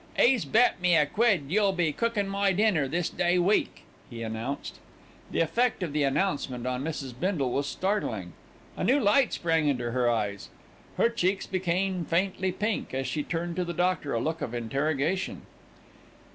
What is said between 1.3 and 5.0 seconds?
you'll be cookin' my dinner this day week," he announced.